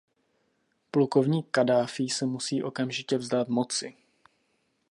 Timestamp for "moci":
3.47-3.97